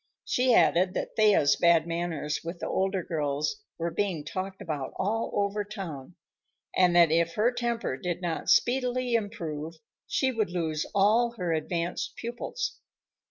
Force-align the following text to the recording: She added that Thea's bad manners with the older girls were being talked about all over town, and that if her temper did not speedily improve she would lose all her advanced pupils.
She 0.25 0.55
added 0.55 0.95
that 0.95 1.15
Thea's 1.15 1.55
bad 1.57 1.85
manners 1.85 2.39
with 2.43 2.57
the 2.57 2.65
older 2.67 3.03
girls 3.03 3.57
were 3.77 3.91
being 3.91 4.25
talked 4.25 4.59
about 4.59 4.93
all 4.95 5.31
over 5.35 5.63
town, 5.63 6.15
and 6.75 6.95
that 6.95 7.11
if 7.11 7.33
her 7.35 7.51
temper 7.51 7.97
did 7.97 8.19
not 8.19 8.49
speedily 8.49 9.13
improve 9.13 9.75
she 10.07 10.31
would 10.31 10.49
lose 10.49 10.87
all 10.95 11.33
her 11.37 11.53
advanced 11.53 12.15
pupils. 12.15 12.79